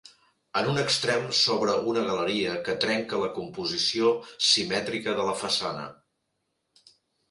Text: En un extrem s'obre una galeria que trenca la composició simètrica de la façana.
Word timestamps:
En 0.61 0.69
un 0.69 0.79
extrem 0.83 1.27
s'obre 1.39 1.75
una 1.91 2.07
galeria 2.09 2.57
que 2.69 2.77
trenca 2.87 3.21
la 3.27 3.31
composició 3.39 4.17
simètrica 4.51 5.19
de 5.23 5.31
la 5.33 5.41
façana. 5.47 5.89